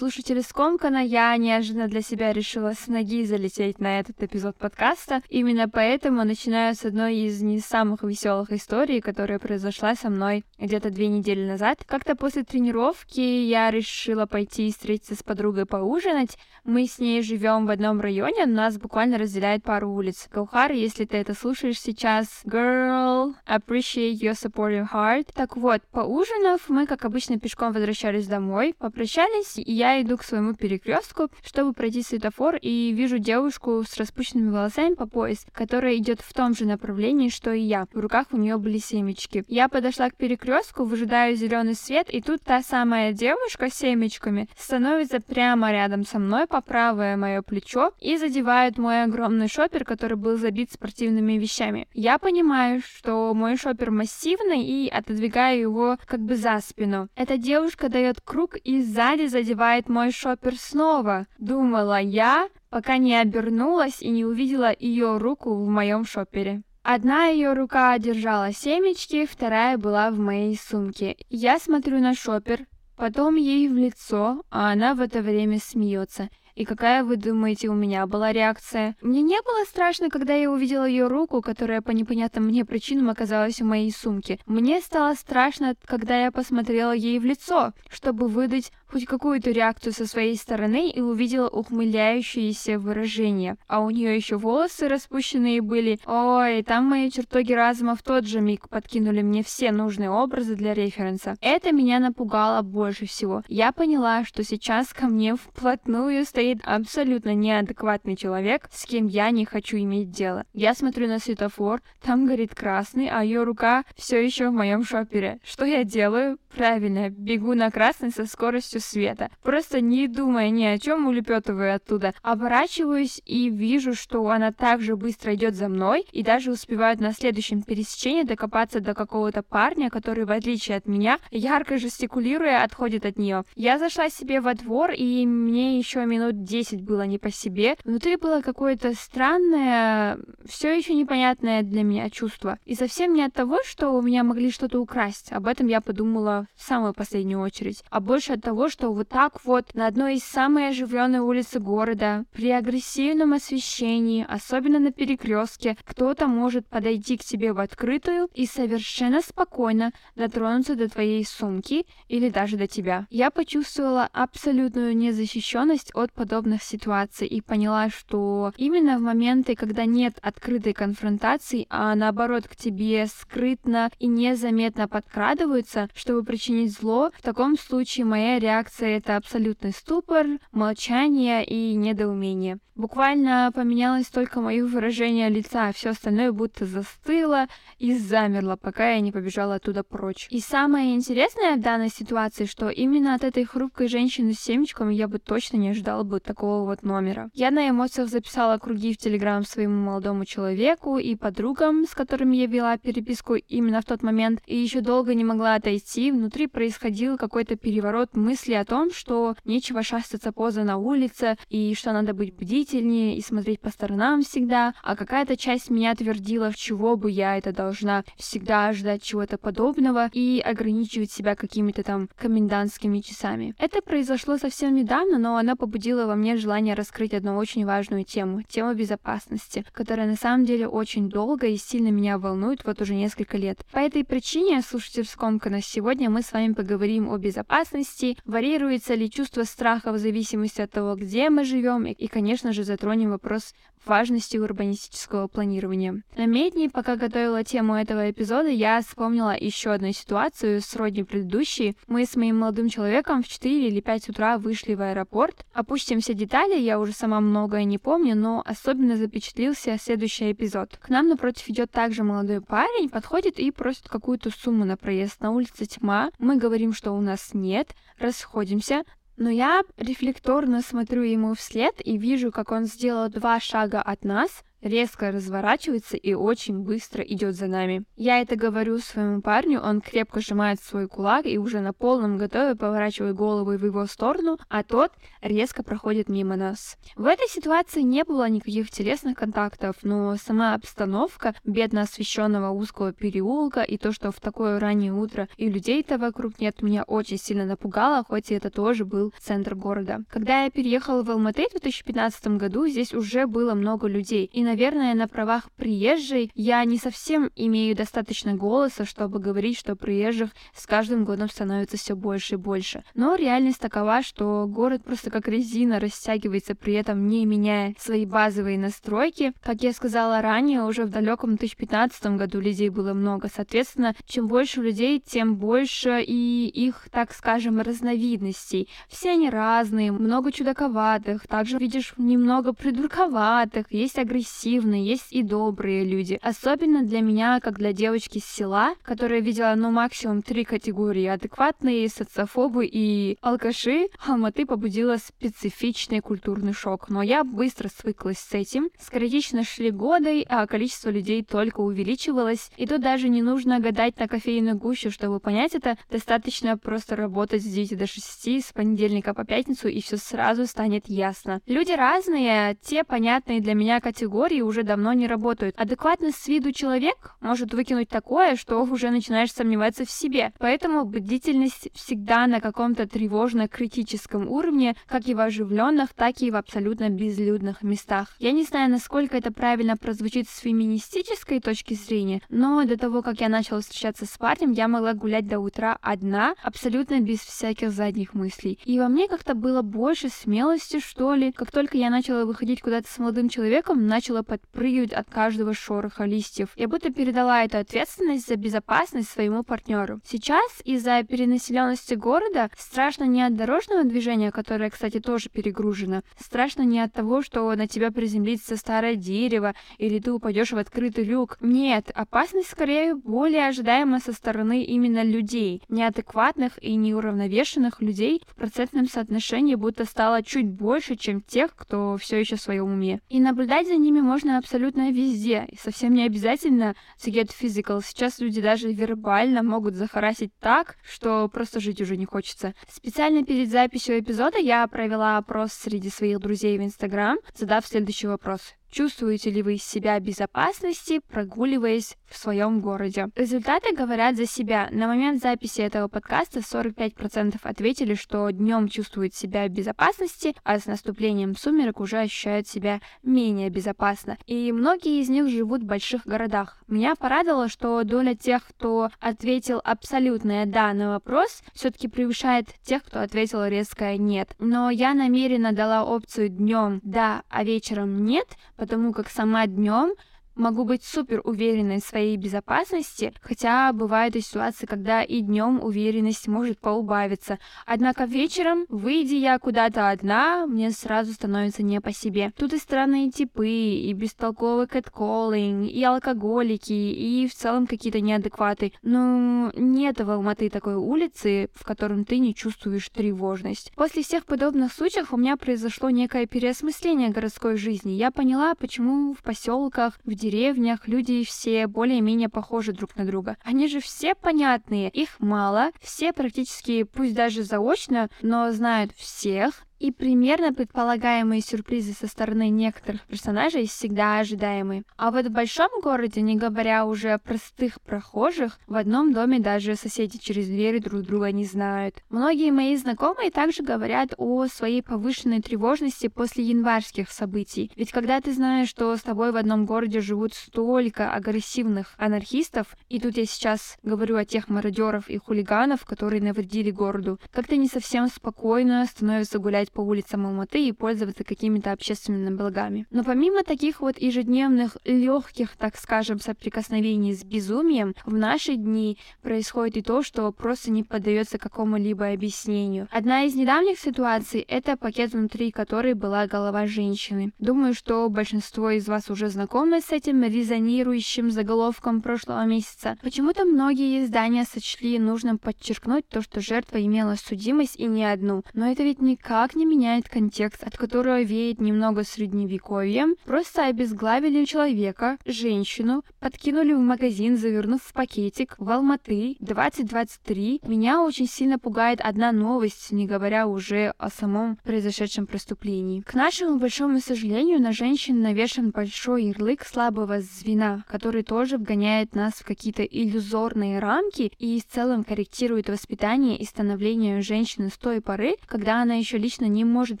Слушатели 0.00 0.40
Скомкана, 0.40 1.04
я 1.04 1.36
неожиданно 1.36 1.86
для 1.86 2.00
себя 2.00 2.32
решила 2.32 2.72
с 2.72 2.86
ноги 2.86 3.22
залететь 3.26 3.80
на 3.80 4.00
этот 4.00 4.22
эпизод 4.22 4.56
подкаста. 4.56 5.20
Именно 5.28 5.68
поэтому 5.68 6.24
начинаю 6.24 6.74
с 6.74 6.86
одной 6.86 7.16
из 7.16 7.42
не 7.42 7.60
самых 7.60 8.02
веселых 8.02 8.50
историй, 8.50 9.02
которая 9.02 9.38
произошла 9.38 9.94
со 9.94 10.08
мной 10.08 10.42
где-то 10.60 10.90
две 10.90 11.08
недели 11.08 11.44
назад. 11.44 11.84
Как-то 11.86 12.14
после 12.14 12.44
тренировки 12.44 13.20
я 13.20 13.70
решила 13.70 14.26
пойти 14.26 14.68
и 14.68 14.72
встретиться 14.72 15.14
с 15.14 15.22
подругой 15.22 15.66
поужинать. 15.66 16.36
Мы 16.64 16.86
с 16.86 16.98
ней 16.98 17.22
живем 17.22 17.66
в 17.66 17.70
одном 17.70 18.00
районе, 18.00 18.44
нас 18.46 18.78
буквально 18.78 19.18
разделяет 19.18 19.62
пару 19.62 19.90
улиц. 19.90 20.28
Гаухар, 20.30 20.72
если 20.72 21.06
ты 21.06 21.16
это 21.16 21.34
слушаешь 21.34 21.80
сейчас, 21.80 22.42
girl, 22.44 23.34
appreciate 23.48 24.20
your 24.20 24.34
supportive 24.34 24.88
heart. 24.92 25.28
Так 25.34 25.56
вот, 25.56 25.80
поужинав, 25.90 26.68
мы, 26.68 26.86
как 26.86 27.04
обычно, 27.04 27.38
пешком 27.38 27.72
возвращались 27.72 28.26
домой, 28.26 28.74
попрощались, 28.78 29.56
и 29.56 29.72
я 29.72 30.00
иду 30.02 30.18
к 30.18 30.24
своему 30.24 30.54
перекрестку, 30.54 31.30
чтобы 31.42 31.72
пройти 31.72 32.02
светофор, 32.02 32.56
и 32.56 32.92
вижу 32.92 33.18
девушку 33.18 33.82
с 33.82 33.96
распущенными 33.96 34.50
волосами 34.50 34.94
по 34.94 35.06
пояс, 35.06 35.46
которая 35.52 35.96
идет 35.96 36.20
в 36.20 36.32
том 36.34 36.54
же 36.54 36.66
направлении, 36.66 37.30
что 37.30 37.52
и 37.52 37.62
я. 37.62 37.86
В 37.92 37.98
руках 37.98 38.26
у 38.32 38.36
нее 38.36 38.58
были 38.58 38.78
семечки. 38.78 39.44
Я 39.48 39.68
подошла 39.68 40.10
к 40.10 40.16
перекрестку, 40.16 40.49
выжидаю 40.84 41.36
зеленый 41.36 41.74
свет, 41.74 42.08
и 42.10 42.20
тут 42.20 42.42
та 42.42 42.62
самая 42.62 43.12
девушка 43.12 43.70
с 43.70 43.74
семечками 43.74 44.48
становится 44.56 45.20
прямо 45.20 45.72
рядом 45.72 46.04
со 46.04 46.18
мной 46.18 46.46
по 46.46 46.60
правое 46.60 47.16
мое 47.16 47.42
плечо 47.42 47.92
и 48.00 48.16
задевает 48.16 48.78
мой 48.78 49.04
огромный 49.04 49.48
шопер, 49.48 49.84
который 49.84 50.16
был 50.16 50.36
забит 50.36 50.72
спортивными 50.72 51.34
вещами. 51.34 51.88
Я 51.92 52.18
понимаю, 52.18 52.82
что 52.82 53.32
мой 53.34 53.56
шопер 53.56 53.90
массивный 53.90 54.64
и 54.64 54.88
отодвигаю 54.88 55.60
его 55.60 55.98
как 56.06 56.20
бы 56.20 56.36
за 56.36 56.60
спину. 56.60 57.08
Эта 57.16 57.36
девушка 57.36 57.88
дает 57.88 58.20
круг 58.20 58.56
и 58.56 58.82
сзади 58.82 59.26
задевает 59.26 59.88
мой 59.88 60.10
шопер 60.10 60.56
снова, 60.56 61.26
думала 61.38 62.00
я, 62.00 62.48
пока 62.70 62.98
не 62.98 63.16
обернулась 63.16 64.00
и 64.00 64.08
не 64.08 64.24
увидела 64.24 64.74
ее 64.78 65.18
руку 65.18 65.54
в 65.54 65.68
моем 65.68 66.04
шопере. 66.04 66.62
Одна 66.92 67.26
ее 67.26 67.52
рука 67.52 67.96
держала 68.00 68.52
семечки, 68.52 69.24
вторая 69.24 69.78
была 69.78 70.10
в 70.10 70.18
моей 70.18 70.56
сумке. 70.56 71.16
Я 71.28 71.60
смотрю 71.60 72.00
на 72.00 72.14
шопер, 72.14 72.66
потом 72.96 73.36
ей 73.36 73.68
в 73.68 73.76
лицо, 73.76 74.42
а 74.50 74.72
она 74.72 74.94
в 74.94 75.00
это 75.00 75.22
время 75.22 75.60
смеется. 75.60 76.30
И 76.56 76.64
какая, 76.64 77.04
вы 77.04 77.14
думаете, 77.14 77.68
у 77.68 77.74
меня 77.74 78.08
была 78.08 78.32
реакция? 78.32 78.96
Мне 79.02 79.22
не 79.22 79.40
было 79.40 79.64
страшно, 79.66 80.10
когда 80.10 80.34
я 80.34 80.50
увидела 80.50 80.84
ее 80.84 81.06
руку, 81.06 81.42
которая 81.42 81.80
по 81.80 81.92
непонятным 81.92 82.46
мне 82.46 82.64
причинам 82.64 83.08
оказалась 83.08 83.60
в 83.60 83.64
моей 83.64 83.92
сумке. 83.92 84.40
Мне 84.46 84.80
стало 84.80 85.14
страшно, 85.14 85.76
когда 85.86 86.24
я 86.24 86.32
посмотрела 86.32 86.90
ей 86.90 87.20
в 87.20 87.24
лицо, 87.24 87.72
чтобы 87.88 88.26
выдать 88.26 88.72
хоть 88.90 89.06
какую-то 89.06 89.50
реакцию 89.50 89.92
со 89.92 90.06
своей 90.06 90.36
стороны 90.36 90.90
и 90.90 91.00
увидела 91.00 91.48
ухмыляющееся 91.48 92.78
выражение. 92.78 93.56
А 93.66 93.80
у 93.80 93.90
нее 93.90 94.14
еще 94.16 94.36
волосы 94.36 94.88
распущенные 94.88 95.60
были. 95.62 95.98
Ой, 96.06 96.62
там 96.62 96.86
мои 96.86 97.10
чертоги 97.10 97.52
разума 97.52 97.94
в 97.94 98.02
тот 98.02 98.26
же 98.26 98.40
миг 98.40 98.68
подкинули 98.68 99.22
мне 99.22 99.42
все 99.42 99.72
нужные 99.72 100.10
образы 100.10 100.56
для 100.56 100.74
референса. 100.74 101.36
Это 101.40 101.72
меня 101.72 102.00
напугало 102.00 102.62
больше 102.62 103.06
всего. 103.06 103.42
Я 103.48 103.72
поняла, 103.72 104.24
что 104.24 104.42
сейчас 104.42 104.92
ко 104.92 105.06
мне 105.06 105.36
вплотную 105.36 106.24
стоит 106.24 106.60
абсолютно 106.64 107.34
неадекватный 107.34 108.16
человек, 108.16 108.68
с 108.72 108.84
кем 108.86 109.06
я 109.06 109.30
не 109.30 109.44
хочу 109.44 109.76
иметь 109.78 110.10
дело. 110.10 110.44
Я 110.52 110.74
смотрю 110.74 111.06
на 111.06 111.18
светофор, 111.18 111.82
там 112.02 112.26
горит 112.26 112.54
красный, 112.54 113.08
а 113.08 113.22
ее 113.22 113.44
рука 113.44 113.84
все 113.96 114.24
еще 114.24 114.48
в 114.48 114.52
моем 114.52 114.84
шопере. 114.84 115.40
Что 115.44 115.64
я 115.64 115.84
делаю? 115.84 116.38
Правильно, 116.54 117.10
бегу 117.10 117.54
на 117.54 117.70
красный 117.70 118.10
со 118.10 118.26
скоростью 118.26 118.79
света. 118.80 119.30
Просто 119.42 119.80
не 119.80 120.08
думая 120.08 120.50
ни 120.50 120.64
о 120.64 120.78
чем, 120.78 121.06
улепетываю 121.06 121.74
оттуда. 121.74 122.14
Оборачиваюсь 122.22 123.20
и 123.24 123.48
вижу, 123.48 123.94
что 123.94 124.26
она 124.28 124.52
так 124.52 124.80
же 124.80 124.96
быстро 124.96 125.34
идет 125.34 125.54
за 125.54 125.68
мной 125.68 126.06
и 126.12 126.22
даже 126.22 126.50
успевает 126.50 127.00
на 127.00 127.12
следующем 127.12 127.62
пересечении 127.62 128.22
докопаться 128.22 128.80
до 128.80 128.94
какого-то 128.94 129.42
парня, 129.42 129.90
который, 129.90 130.24
в 130.24 130.30
отличие 130.30 130.76
от 130.76 130.86
меня, 130.86 131.18
ярко 131.30 131.78
жестикулируя, 131.78 132.62
отходит 132.64 133.04
от 133.06 133.18
нее. 133.18 133.44
Я 133.54 133.78
зашла 133.78 134.08
себе 134.08 134.40
во 134.40 134.54
двор, 134.54 134.90
и 134.90 135.26
мне 135.26 135.78
еще 135.78 136.04
минут 136.06 136.44
10 136.44 136.82
было 136.82 137.02
не 137.02 137.18
по 137.18 137.30
себе. 137.30 137.76
Внутри 137.84 138.16
было 138.16 138.40
какое-то 138.40 138.94
странное, 138.94 140.18
все 140.48 140.76
еще 140.76 140.94
непонятное 140.94 141.62
для 141.62 141.82
меня 141.82 142.10
чувство. 142.10 142.58
И 142.64 142.74
совсем 142.74 143.14
не 143.14 143.22
от 143.22 143.32
того, 143.32 143.60
что 143.64 143.90
у 143.90 144.02
меня 144.02 144.24
могли 144.24 144.50
что-то 144.50 144.80
украсть. 144.80 145.32
Об 145.32 145.46
этом 145.46 145.66
я 145.66 145.80
подумала 145.80 146.46
в 146.56 146.62
самую 146.62 146.94
последнюю 146.94 147.40
очередь. 147.40 147.82
А 147.90 148.00
больше 148.00 148.32
от 148.32 148.42
того, 148.42 148.68
что 148.70 148.92
вот 148.92 149.08
так 149.08 149.44
вот 149.44 149.74
на 149.74 149.86
одной 149.86 150.16
из 150.16 150.24
самой 150.24 150.68
оживленной 150.68 151.18
улицы 151.18 151.58
города, 151.58 152.24
при 152.32 152.50
агрессивном 152.50 153.32
освещении, 153.32 154.24
особенно 154.28 154.78
на 154.78 154.92
перекрестке, 154.92 155.76
кто-то 155.84 156.26
может 156.26 156.66
подойти 156.66 157.16
к 157.16 157.24
тебе 157.24 157.52
в 157.52 157.60
открытую 157.60 158.28
и 158.34 158.46
совершенно 158.46 159.20
спокойно 159.20 159.92
дотронуться 160.16 160.74
до 160.76 160.88
твоей 160.88 161.24
сумки 161.24 161.86
или 162.08 162.30
даже 162.30 162.56
до 162.56 162.66
тебя. 162.66 163.06
Я 163.10 163.30
почувствовала 163.30 164.08
абсолютную 164.12 164.96
незащищенность 164.96 165.90
от 165.94 166.12
подобных 166.12 166.62
ситуаций 166.62 167.26
и 167.26 167.40
поняла, 167.40 167.90
что 167.90 168.52
именно 168.56 168.98
в 168.98 169.02
моменты, 169.02 169.56
когда 169.56 169.84
нет 169.84 170.18
открытой 170.22 170.72
конфронтации, 170.72 171.66
а 171.70 171.94
наоборот 171.94 172.46
к 172.46 172.56
тебе 172.56 173.06
скрытно 173.06 173.90
и 173.98 174.06
незаметно 174.06 174.88
подкрадываются, 174.88 175.88
чтобы 175.94 176.22
причинить 176.22 176.72
зло, 176.72 177.10
в 177.16 177.22
таком 177.22 177.58
случае 177.58 178.06
моя 178.06 178.38
реакция 178.38 178.59
это 178.80 179.16
абсолютный 179.16 179.72
ступор, 179.72 180.26
молчание 180.52 181.44
и 181.44 181.74
недоумение. 181.74 182.58
Буквально 182.80 183.52
поменялось 183.54 184.06
только 184.06 184.40
мое 184.40 184.64
выражение 184.64 185.28
лица, 185.28 185.68
а 185.68 185.72
все 185.74 185.90
остальное 185.90 186.32
будто 186.32 186.64
застыло 186.64 187.46
и 187.78 187.94
замерло, 187.94 188.56
пока 188.56 188.92
я 188.92 189.00
не 189.00 189.12
побежала 189.12 189.56
оттуда 189.56 189.82
прочь. 189.82 190.26
И 190.30 190.40
самое 190.40 190.94
интересное 190.94 191.56
в 191.56 191.60
данной 191.60 191.90
ситуации, 191.90 192.46
что 192.46 192.70
именно 192.70 193.14
от 193.14 193.22
этой 193.22 193.44
хрупкой 193.44 193.88
женщины 193.88 194.32
с 194.32 194.40
семечком 194.40 194.88
я 194.88 195.08
бы 195.08 195.18
точно 195.18 195.58
не 195.58 195.68
ожидала 195.68 196.04
бы 196.04 196.20
такого 196.20 196.64
вот 196.64 196.82
номера. 196.82 197.28
Я 197.34 197.50
на 197.50 197.68
эмоциях 197.68 198.08
записала 198.08 198.56
круги 198.56 198.94
в 198.94 198.96
Телеграм 198.96 199.44
своему 199.44 199.76
молодому 199.76 200.24
человеку 200.24 200.96
и 200.96 201.16
подругам, 201.16 201.84
с 201.84 201.94
которыми 201.94 202.38
я 202.38 202.46
вела 202.46 202.78
переписку 202.78 203.34
именно 203.34 203.82
в 203.82 203.84
тот 203.84 204.02
момент, 204.02 204.40
и 204.46 204.56
еще 204.56 204.80
долго 204.80 205.14
не 205.14 205.24
могла 205.24 205.56
отойти. 205.56 206.10
Внутри 206.10 206.46
происходил 206.46 207.18
какой-то 207.18 207.56
переворот 207.56 208.16
мысли 208.50 208.54
о 208.54 208.64
том, 208.64 208.90
что 208.92 209.36
нечего 209.44 209.82
шастаться 209.82 210.32
поза 210.32 210.64
на 210.64 210.76
улице, 210.76 211.36
и 211.48 211.74
что 211.74 211.92
надо 211.92 212.14
быть 212.14 212.34
внимательнее 212.40 213.16
и 213.16 213.22
смотреть 213.22 213.60
по 213.60 213.70
сторонам 213.70 214.22
всегда, 214.22 214.74
а 214.82 214.96
какая-то 214.96 215.36
часть 215.36 215.70
меня 215.70 215.94
твердила, 215.94 216.50
в 216.50 216.56
чего 216.56 216.96
бы 216.96 217.10
я 217.10 217.36
это 217.36 217.52
должна 217.52 218.04
всегда 218.16 218.72
ждать 218.72 219.02
чего-то 219.02 219.38
подобного 219.38 220.10
и 220.12 220.42
ограничивать 220.44 221.10
себя 221.10 221.34
какими-то 221.34 221.82
там 221.82 222.08
комендантскими 222.16 223.00
часами. 223.00 223.54
Это 223.58 223.82
произошло 223.82 224.36
совсем 224.38 224.74
недавно, 224.74 225.18
но 225.18 225.36
она 225.36 225.56
побудила 225.56 226.06
во 226.06 226.16
мне 226.16 226.36
желание 226.36 226.74
раскрыть 226.74 227.14
одну 227.14 227.36
очень 227.36 227.64
важную 227.64 228.04
тему, 228.04 228.42
тему 228.42 228.74
безопасности, 228.74 229.64
которая 229.72 230.06
на 230.06 230.16
самом 230.16 230.44
деле 230.44 230.66
очень 230.66 231.08
долго 231.08 231.46
и 231.46 231.56
сильно 231.56 231.90
меня 231.90 232.18
волнует 232.18 232.64
вот 232.64 232.80
уже 232.80 232.94
несколько 232.94 233.36
лет. 233.36 233.58
По 233.72 233.78
этой 233.78 234.04
причине, 234.04 234.62
слушайте 234.62 235.04
скомканно, 235.04 235.62
сегодня 235.62 236.10
мы 236.10 236.22
с 236.22 236.32
вами 236.32 236.52
поговорим 236.52 237.10
о 237.10 237.18
безопасности, 237.18 238.16
варьируется 238.40 238.94
ли 238.94 239.10
чувство 239.10 239.44
страха 239.44 239.92
в 239.92 239.98
зависимости 239.98 240.62
от 240.62 240.70
того, 240.70 240.94
где 240.94 241.28
мы 241.28 241.44
живем, 241.44 241.84
и, 241.84 242.06
конечно 242.06 242.54
же, 242.54 242.64
затронем 242.64 243.10
вопрос 243.10 243.54
важности 243.86 244.36
урбанистического 244.36 245.28
планирования. 245.28 246.02
На 246.16 246.26
медне, 246.26 246.70
пока 246.70 246.96
готовила 246.96 247.44
тему 247.44 247.74
этого 247.74 248.10
эпизода, 248.10 248.48
я 248.48 248.80
вспомнила 248.80 249.36
еще 249.36 249.70
одну 249.70 249.92
ситуацию 249.92 250.60
сродни 250.60 251.02
предыдущей. 251.02 251.76
Мы 251.86 252.04
с 252.04 252.16
моим 252.16 252.40
молодым 252.40 252.68
человеком 252.68 253.22
в 253.22 253.28
4 253.28 253.68
или 253.68 253.80
5 253.80 254.10
утра 254.10 254.38
вышли 254.38 254.74
в 254.74 254.82
аэропорт. 254.82 255.44
Опустим 255.52 256.00
все 256.00 256.14
детали, 256.14 256.58
я 256.58 256.78
уже 256.78 256.92
сама 256.92 257.20
многое 257.20 257.64
не 257.64 257.78
помню, 257.78 258.16
но 258.16 258.42
особенно 258.44 258.96
запечатлился 258.96 259.76
следующий 259.80 260.32
эпизод. 260.32 260.76
К 260.78 260.88
нам 260.88 261.08
напротив 261.08 261.48
идет 261.48 261.70
также 261.70 262.04
молодой 262.04 262.40
парень, 262.40 262.88
подходит 262.88 263.38
и 263.38 263.50
просит 263.50 263.88
какую-то 263.88 264.30
сумму 264.30 264.64
на 264.64 264.76
проезд. 264.76 265.20
На 265.20 265.30
улице 265.30 265.66
тьма, 265.66 266.10
мы 266.18 266.36
говорим, 266.36 266.72
что 266.72 266.92
у 266.92 267.00
нас 267.00 267.30
нет, 267.32 267.74
расходимся, 267.98 268.84
но 269.20 269.28
я 269.28 269.62
рефлекторно 269.76 270.62
смотрю 270.62 271.02
ему 271.02 271.34
вслед 271.34 271.74
и 271.84 271.98
вижу, 271.98 272.32
как 272.32 272.50
он 272.50 272.64
сделал 272.64 273.10
два 273.10 273.38
шага 273.38 273.82
от 273.82 274.02
нас, 274.02 274.42
резко 274.62 275.10
разворачивается 275.10 275.96
и 275.96 276.14
очень 276.14 276.60
быстро 276.60 277.02
идет 277.02 277.34
за 277.34 277.46
нами. 277.46 277.84
Я 277.96 278.20
это 278.20 278.36
говорю 278.36 278.78
своему 278.78 279.22
парню, 279.22 279.60
он 279.60 279.80
крепко 279.80 280.20
сжимает 280.20 280.60
свой 280.60 280.88
кулак 280.88 281.26
и 281.26 281.38
уже 281.38 281.60
на 281.60 281.72
полном 281.72 282.18
готове 282.18 282.54
поворачивает 282.54 283.16
голову 283.16 283.56
в 283.56 283.64
его 283.64 283.86
сторону, 283.86 284.38
а 284.48 284.62
тот 284.62 284.92
резко 285.22 285.62
проходит 285.62 286.08
мимо 286.08 286.36
нас. 286.36 286.76
В 286.96 287.06
этой 287.06 287.28
ситуации 287.28 287.82
не 287.82 288.04
было 288.04 288.28
никаких 288.28 288.70
телесных 288.70 289.16
контактов, 289.16 289.76
но 289.82 290.16
сама 290.16 290.54
обстановка 290.54 291.34
бедно 291.44 291.82
освещенного 291.82 292.50
узкого 292.50 292.92
переулка 292.92 293.62
и 293.62 293.78
то, 293.78 293.92
что 293.92 294.12
в 294.12 294.20
такое 294.20 294.58
раннее 294.60 294.92
утро 294.92 295.28
и 295.36 295.48
людей-то 295.48 295.98
вокруг 295.98 296.40
нет, 296.40 296.62
меня 296.62 296.82
очень 296.84 297.18
сильно 297.18 297.46
напугало, 297.46 298.04
хоть 298.04 298.30
и 298.30 298.34
это 298.34 298.50
тоже 298.50 298.84
был 298.84 299.12
центр 299.18 299.54
города. 299.54 300.00
Когда 300.10 300.44
я 300.44 300.50
переехала 300.50 301.02
в 301.02 301.10
Алматы 301.10 301.46
в 301.48 301.52
2015 301.52 302.38
году, 302.38 302.66
здесь 302.66 302.94
уже 302.94 303.26
было 303.26 303.54
много 303.54 303.86
людей, 303.86 304.26
и 304.26 304.42
наверное, 304.50 304.94
на 304.94 305.06
правах 305.06 305.48
приезжей 305.52 306.32
я 306.34 306.64
не 306.64 306.76
совсем 306.76 307.30
имею 307.36 307.76
достаточно 307.76 308.34
голоса, 308.34 308.84
чтобы 308.84 309.20
говорить, 309.20 309.56
что 309.56 309.76
приезжих 309.76 310.30
с 310.54 310.66
каждым 310.66 311.04
годом 311.04 311.28
становится 311.30 311.76
все 311.76 311.94
больше 311.94 312.34
и 312.34 312.38
больше. 312.38 312.82
Но 312.94 313.14
реальность 313.14 313.60
такова, 313.60 314.02
что 314.02 314.46
город 314.48 314.82
просто 314.82 315.10
как 315.10 315.28
резина 315.28 315.78
растягивается, 315.78 316.56
при 316.56 316.74
этом 316.74 317.06
не 317.06 317.24
меняя 317.26 317.76
свои 317.78 318.06
базовые 318.06 318.58
настройки. 318.58 319.32
Как 319.40 319.62
я 319.62 319.72
сказала 319.72 320.20
ранее, 320.20 320.64
уже 320.64 320.84
в 320.84 320.90
далеком 320.90 321.36
2015 321.36 322.16
году 322.16 322.40
людей 322.40 322.70
было 322.70 322.92
много. 322.92 323.28
Соответственно, 323.32 323.94
чем 324.04 324.26
больше 324.26 324.60
людей, 324.60 325.00
тем 325.00 325.36
больше 325.36 326.02
и 326.04 326.48
их, 326.48 326.88
так 326.90 327.12
скажем, 327.12 327.60
разновидностей. 327.60 328.68
Все 328.88 329.10
они 329.12 329.30
разные, 329.30 329.92
много 329.92 330.32
чудаковатых, 330.32 331.28
также 331.28 331.58
видишь 331.58 331.94
немного 331.98 332.52
придурковатых, 332.52 333.66
есть 333.70 333.98
агрессивных, 333.98 334.39
агрессивные, 334.40 334.84
есть 334.84 335.06
и 335.10 335.22
добрые 335.22 335.84
люди. 335.84 336.18
Особенно 336.22 336.82
для 336.82 337.00
меня, 337.00 337.40
как 337.40 337.58
для 337.58 337.72
девочки 337.72 338.18
с 338.18 338.24
села, 338.24 338.74
которая 338.82 339.20
видела, 339.20 339.54
ну, 339.56 339.70
максимум 339.70 340.22
три 340.22 340.44
категории. 340.44 341.06
Адекватные, 341.06 341.88
социофобы 341.88 342.66
и 342.66 343.18
алкаши, 343.20 343.88
Алматы 344.06 344.46
побудила 344.46 344.96
специфичный 344.96 346.00
культурный 346.00 346.52
шок. 346.52 346.88
Но 346.88 347.02
я 347.02 347.24
быстро 347.24 347.68
свыклась 347.68 348.18
с 348.18 348.32
этим. 348.34 348.70
Скоротечно 348.80 349.44
шли 349.44 349.70
годы, 349.70 350.24
а 350.28 350.46
количество 350.46 350.90
людей 350.90 351.22
только 351.22 351.60
увеличивалось. 351.60 352.50
И 352.56 352.66
тут 352.66 352.80
даже 352.80 353.08
не 353.08 353.22
нужно 353.22 353.60
гадать 353.60 353.98
на 353.98 354.08
кофейную 354.08 354.56
гущу, 354.56 354.90
чтобы 354.90 355.20
понять 355.20 355.54
это. 355.54 355.76
Достаточно 355.90 356.56
просто 356.56 356.96
работать 356.96 357.42
с 357.42 357.46
9 357.46 357.78
до 357.78 357.86
6, 357.86 358.46
с 358.46 358.52
понедельника 358.52 359.14
по 359.14 359.24
пятницу, 359.24 359.68
и 359.68 359.80
все 359.82 359.96
сразу 359.96 360.46
станет 360.46 360.88
ясно. 360.88 361.40
Люди 361.46 361.72
разные, 361.72 362.56
те 362.62 362.84
понятные 362.84 363.40
для 363.40 363.54
меня 363.54 363.80
категории, 363.80 364.29
теории 364.30 364.42
уже 364.42 364.62
давно 364.62 364.92
не 364.92 365.06
работают. 365.06 365.58
Адекватный 365.58 366.12
с 366.12 366.28
виду 366.28 366.52
человек 366.52 367.14
может 367.20 367.52
выкинуть 367.52 367.88
такое, 367.88 368.36
что 368.36 368.62
уже 368.62 368.90
начинаешь 368.90 369.32
сомневаться 369.32 369.84
в 369.84 369.90
себе. 369.90 370.32
Поэтому 370.38 370.84
бдительность 370.84 371.68
всегда 371.74 372.26
на 372.26 372.40
каком-то 372.40 372.86
тревожно-критическом 372.86 374.28
уровне, 374.28 374.76
как 374.86 375.08
и 375.08 375.14
в 375.14 375.20
оживленных, 375.20 375.92
так 375.94 376.20
и 376.22 376.30
в 376.30 376.36
абсолютно 376.36 376.90
безлюдных 376.90 377.62
местах. 377.62 378.14
Я 378.18 378.32
не 378.32 378.44
знаю, 378.44 378.70
насколько 378.70 379.16
это 379.16 379.32
правильно 379.32 379.76
прозвучит 379.76 380.28
с 380.28 380.40
феминистической 380.40 381.40
точки 381.40 381.74
зрения, 381.74 382.20
но 382.28 382.64
до 382.64 382.76
того, 382.76 383.02
как 383.02 383.20
я 383.20 383.28
начала 383.28 383.60
встречаться 383.60 384.06
с 384.06 384.16
парнем, 384.18 384.52
я 384.52 384.68
могла 384.68 384.94
гулять 384.94 385.26
до 385.26 385.40
утра 385.40 385.78
одна, 385.80 386.34
абсолютно 386.42 387.00
без 387.00 387.18
всяких 387.18 387.70
задних 387.70 388.14
мыслей. 388.14 388.58
И 388.64 388.78
во 388.78 388.88
мне 388.88 389.08
как-то 389.08 389.34
было 389.34 389.62
больше 389.62 390.08
смелости, 390.08 390.80
что 390.80 391.14
ли. 391.14 391.32
Как 391.32 391.50
только 391.50 391.76
я 391.76 391.90
начала 391.90 392.24
выходить 392.24 392.60
куда-то 392.60 392.88
с 392.90 392.98
молодым 392.98 393.28
человеком, 393.28 393.86
начала 393.86 394.19
начала 394.20 394.22
подпрыгивать 394.22 394.92
от 394.92 395.10
каждого 395.10 395.54
шороха 395.54 396.04
листьев. 396.04 396.50
Я 396.56 396.68
будто 396.68 396.90
передала 396.90 397.44
эту 397.44 397.58
ответственность 397.58 398.28
за 398.28 398.36
безопасность 398.36 399.08
своему 399.08 399.42
партнеру. 399.42 400.00
Сейчас 400.04 400.60
из-за 400.64 401.02
перенаселенности 401.02 401.94
города 401.94 402.50
страшно 402.56 403.04
не 403.04 403.22
от 403.22 403.36
дорожного 403.36 403.84
движения, 403.84 404.30
которое, 404.30 404.70
кстати, 404.70 405.00
тоже 405.00 405.28
перегружено. 405.28 406.02
Страшно 406.18 406.62
не 406.62 406.80
от 406.80 406.92
того, 406.92 407.22
что 407.22 407.54
на 407.54 407.66
тебя 407.66 407.90
приземлится 407.90 408.56
старое 408.56 408.94
дерево 408.94 409.54
или 409.78 409.98
ты 409.98 410.12
упадешь 410.12 410.52
в 410.52 410.58
открытый 410.58 411.04
люк. 411.04 411.38
Нет, 411.40 411.90
опасность 411.94 412.50
скорее 412.50 412.94
более 412.94 413.48
ожидаема 413.48 414.00
со 414.00 414.12
стороны 414.12 414.64
именно 414.64 415.02
людей. 415.02 415.62
Неадекватных 415.68 416.62
и 416.62 416.74
неуравновешенных 416.76 417.82
людей 417.82 418.22
в 418.26 418.34
процентном 418.34 418.86
соотношении 418.86 419.54
будто 419.54 419.84
стало 419.84 420.22
чуть 420.22 420.48
больше, 420.48 420.96
чем 420.96 421.20
тех, 421.20 421.54
кто 421.54 421.96
все 421.96 422.20
еще 422.20 422.36
в 422.36 422.40
своем 422.40 422.66
уме. 422.66 423.00
И 423.08 423.20
наблюдать 423.20 423.66
за 423.66 423.76
ними 423.76 424.00
можно 424.10 424.38
абсолютно 424.38 424.90
везде, 424.90 425.46
и 425.48 425.56
совсем 425.56 425.94
не 425.94 426.04
обязательно 426.04 426.74
to 426.98 427.12
get 427.12 427.30
physical. 427.30 427.80
Сейчас 427.80 428.18
люди 428.18 428.40
даже 428.40 428.72
вербально 428.72 429.44
могут 429.44 429.76
захарасить 429.76 430.32
так, 430.40 430.74
что 430.82 431.28
просто 431.28 431.60
жить 431.60 431.80
уже 431.80 431.96
не 431.96 432.06
хочется. 432.06 432.54
Специально 432.68 433.24
перед 433.24 433.48
записью 433.50 434.00
эпизода 434.00 434.38
я 434.38 434.66
провела 434.66 435.16
опрос 435.16 435.52
среди 435.52 435.90
своих 435.90 436.18
друзей 436.18 436.58
в 436.58 436.62
Инстаграм, 436.62 437.18
задав 437.36 437.64
следующий 437.64 438.08
вопрос. 438.08 438.54
Чувствуете 438.70 439.30
ли 439.30 439.42
вы 439.42 439.56
себя 439.56 439.98
в 439.98 440.02
безопасности, 440.02 441.00
прогуливаясь 441.08 441.96
в 442.08 442.16
своем 442.16 442.60
городе. 442.60 443.08
Результаты 443.14 443.74
говорят 443.74 444.16
за 444.16 444.26
себя. 444.26 444.68
На 444.70 444.86
момент 444.86 445.22
записи 445.22 445.60
этого 445.60 445.88
подкаста 445.88 446.40
45% 446.40 447.36
ответили, 447.42 447.94
что 447.94 448.30
днем 448.30 448.68
чувствуют 448.68 449.14
себя 449.14 449.46
в 449.46 449.50
безопасности, 449.50 450.34
а 450.44 450.58
с 450.58 450.66
наступлением 450.66 451.36
сумерек 451.36 451.80
уже 451.80 451.98
ощущают 451.98 452.48
себя 452.48 452.80
менее 453.02 453.50
безопасно. 453.50 454.18
И 454.26 454.52
многие 454.52 455.00
из 455.00 455.08
них 455.08 455.28
живут 455.28 455.62
в 455.62 455.66
больших 455.66 456.06
городах. 456.06 456.58
Меня 456.66 456.94
порадовало, 456.94 457.48
что 457.48 457.82
доля 457.84 458.14
тех, 458.14 458.46
кто 458.46 458.90
ответил 459.00 459.60
абсолютное 459.64 460.46
«да» 460.46 460.72
на 460.72 460.90
вопрос, 460.90 461.42
все-таки 461.52 461.88
превышает 461.88 462.48
тех, 462.62 462.84
кто 462.84 463.00
ответил 463.00 463.44
резкое 463.44 463.96
«нет». 463.96 464.34
Но 464.38 464.70
я 464.70 464.94
намеренно 464.94 465.52
дала 465.52 465.84
опцию 465.84 466.28
днем 466.28 466.80
«да», 466.82 467.22
а 467.28 467.44
вечером 467.44 468.04
«нет», 468.04 468.26
потому 468.60 468.92
как 468.92 469.08
сама 469.08 469.46
днем 469.46 469.94
могу 470.34 470.64
быть 470.64 470.84
супер 470.84 471.20
уверенной 471.24 471.80
в 471.80 471.84
своей 471.84 472.16
безопасности, 472.16 473.12
хотя 473.20 473.72
бывают 473.72 474.16
и 474.16 474.20
ситуации, 474.20 474.66
когда 474.66 475.02
и 475.02 475.20
днем 475.20 475.62
уверенность 475.62 476.28
может 476.28 476.58
поубавиться. 476.58 477.38
Однако 477.66 478.04
вечером, 478.04 478.66
выйдя 478.68 479.16
я 479.16 479.38
куда-то 479.38 479.90
одна, 479.90 480.46
мне 480.46 480.70
сразу 480.70 481.12
становится 481.12 481.62
не 481.62 481.80
по 481.80 481.92
себе. 481.92 482.32
Тут 482.36 482.52
и 482.52 482.58
странные 482.58 483.10
типы, 483.10 483.48
и 483.48 483.92
бестолковый 483.92 484.66
кэтколлинг, 484.66 485.70
и 485.70 485.82
алкоголики, 485.84 486.72
и 486.72 487.26
в 487.28 487.34
целом 487.34 487.66
какие-то 487.66 488.00
неадекваты. 488.00 488.72
Ну, 488.82 489.52
нет 489.56 490.00
в 490.00 490.10
Алматы 490.10 490.50
такой 490.50 490.74
улицы, 490.74 491.50
в 491.54 491.64
котором 491.64 492.04
ты 492.04 492.18
не 492.18 492.34
чувствуешь 492.34 492.88
тревожность. 492.88 493.72
После 493.76 494.02
всех 494.02 494.24
подобных 494.24 494.72
случаев 494.72 495.12
у 495.12 495.16
меня 495.16 495.36
произошло 495.36 495.90
некое 495.90 496.26
переосмысление 496.26 497.10
городской 497.10 497.56
жизни. 497.56 497.92
Я 497.92 498.10
поняла, 498.10 498.54
почему 498.54 499.14
в 499.14 499.22
поселках, 499.22 499.98
в 500.04 500.14
деревнях 500.20 500.86
люди 500.86 501.24
все 501.24 501.66
более-менее 501.66 502.28
похожи 502.28 502.72
друг 502.72 502.96
на 502.96 503.04
друга. 503.04 503.36
Они 503.42 503.66
же 503.66 503.80
все 503.80 504.14
понятные, 504.14 504.90
их 504.90 505.18
мало, 505.18 505.70
все 505.80 506.12
практически, 506.12 506.84
пусть 506.84 507.14
даже 507.14 507.42
заочно, 507.42 508.08
но 508.22 508.52
знают 508.52 508.92
всех, 508.92 509.64
и 509.80 509.90
примерно 509.90 510.52
предполагаемые 510.52 511.40
сюрпризы 511.40 511.94
со 511.94 512.06
стороны 512.06 512.50
некоторых 512.50 513.00
персонажей 513.06 513.66
всегда 513.66 514.18
ожидаемы. 514.18 514.84
А 514.96 515.10
вот 515.10 515.26
в 515.26 515.30
большом 515.30 515.70
городе, 515.82 516.20
не 516.20 516.36
говоря 516.36 516.84
уже 516.84 517.12
о 517.12 517.18
простых 517.18 517.80
прохожих, 517.80 518.58
в 518.66 518.76
одном 518.76 519.12
доме 519.12 519.40
даже 519.40 519.74
соседи 519.74 520.18
через 520.18 520.46
двери 520.46 520.78
друг 520.78 521.02
друга 521.02 521.32
не 521.32 521.46
знают. 521.46 521.96
Многие 522.10 522.52
мои 522.52 522.76
знакомые 522.76 523.30
также 523.30 523.62
говорят 523.62 524.12
о 524.18 524.46
своей 524.46 524.82
повышенной 524.82 525.40
тревожности 525.40 526.08
после 526.08 526.44
январских 526.44 527.10
событий. 527.10 527.72
Ведь 527.74 527.90
когда 527.90 528.20
ты 528.20 528.32
знаешь, 528.32 528.68
что 528.68 528.94
с 528.94 529.00
тобой 529.00 529.32
в 529.32 529.36
одном 529.36 529.64
городе 529.64 530.00
живут 530.00 530.34
столько 530.34 531.10
агрессивных 531.12 531.94
анархистов, 531.96 532.76
и 532.90 533.00
тут 533.00 533.16
я 533.16 533.24
сейчас 533.24 533.78
говорю 533.82 534.16
о 534.16 534.26
тех 534.26 534.50
мародеров 534.50 535.08
и 535.08 535.16
хулиганов, 535.16 535.86
которые 535.86 536.20
навредили 536.20 536.70
городу, 536.70 537.18
как-то 537.32 537.56
не 537.56 537.68
совсем 537.68 538.08
спокойно 538.08 538.84
становится 538.84 539.38
гулять 539.38 539.69
гулять 539.70 539.72
по 539.72 539.80
улицам 539.80 540.26
Алматы 540.26 540.66
и 540.66 540.72
пользоваться 540.72 541.24
какими-то 541.24 541.72
общественными 541.72 542.36
благами. 542.36 542.86
Но 542.90 543.04
помимо 543.04 543.42
таких 543.42 543.80
вот 543.80 543.98
ежедневных 543.98 544.76
легких, 544.84 545.56
так 545.56 545.76
скажем, 545.76 546.20
соприкосновений 546.20 547.14
с 547.14 547.24
безумием, 547.24 547.94
в 548.04 548.14
наши 548.14 548.56
дни 548.56 548.98
происходит 549.22 549.76
и 549.76 549.82
то, 549.82 550.02
что 550.02 550.32
просто 550.32 550.70
не 550.70 550.82
поддается 550.82 551.38
какому-либо 551.38 552.08
объяснению. 552.12 552.88
Одна 552.90 553.24
из 553.24 553.34
недавних 553.34 553.78
ситуаций— 553.78 554.40
это 554.48 554.76
пакет 554.76 555.12
внутри 555.12 555.50
которой 555.50 555.94
была 555.94 556.26
голова 556.26 556.66
женщины. 556.66 557.32
Думаю, 557.38 557.74
что 557.74 558.08
большинство 558.08 558.70
из 558.70 558.88
вас 558.88 559.10
уже 559.10 559.28
знакомы 559.28 559.80
с 559.80 559.92
этим 559.92 560.22
резонирующим 560.22 561.30
заголовком 561.30 562.02
прошлого 562.02 562.44
месяца. 562.44 562.96
Почему-то 563.02 563.44
многие 563.44 564.04
издания 564.04 564.44
сочли 564.44 564.98
нужным 564.98 565.38
подчеркнуть 565.38 566.08
то, 566.08 566.22
что 566.22 566.40
жертва 566.40 566.78
имела 566.80 567.16
судимость 567.16 567.76
и 567.76 567.86
не 567.86 568.04
одну. 568.04 568.42
Но 568.54 568.70
это 568.70 568.82
ведь 568.82 569.00
никак 569.00 569.54
не 569.54 569.59
не 569.60 569.66
меняет 569.66 570.08
контекст, 570.08 570.64
от 570.64 570.78
которого 570.78 571.20
веет 571.20 571.60
немного 571.60 572.02
средневековьем. 572.02 573.16
Просто 573.26 573.66
обезглавили 573.66 574.46
человека, 574.46 575.18
женщину, 575.26 576.02
подкинули 576.18 576.72
в 576.72 576.78
магазин, 576.78 577.36
завернув 577.36 577.82
в 577.82 577.92
пакетик 577.92 578.54
в 578.56 578.70
Алматы 578.70 579.36
2023. 579.40 580.62
Меня 580.66 581.02
очень 581.02 581.26
сильно 581.26 581.58
пугает 581.58 582.00
одна 582.00 582.32
новость, 582.32 582.90
не 582.90 583.06
говоря 583.06 583.46
уже 583.46 583.92
о 583.98 584.08
самом 584.08 584.56
произошедшем 584.64 585.26
преступлении. 585.26 586.00
К 586.00 586.14
нашему 586.14 586.58
большому 586.58 587.00
сожалению, 587.00 587.60
на 587.60 587.72
женщин 587.72 588.22
навешен 588.22 588.70
большой 588.70 589.24
ярлык 589.24 589.66
слабого 589.66 590.22
звена, 590.22 590.84
который 590.88 591.22
тоже 591.22 591.58
вгоняет 591.58 592.14
нас 592.14 592.32
в 592.32 592.46
какие-то 592.46 592.82
иллюзорные 592.82 593.78
рамки 593.78 594.32
и 594.38 594.58
в 594.58 594.72
целом 594.72 595.04
корректирует 595.04 595.68
воспитание 595.68 596.38
и 596.38 596.46
становление 596.46 597.20
женщины 597.20 597.68
с 597.68 597.76
той 597.76 598.00
поры, 598.00 598.36
когда 598.46 598.80
она 598.80 598.94
еще 598.94 599.18
лично 599.18 599.49
не 599.52 599.64
может 599.64 600.00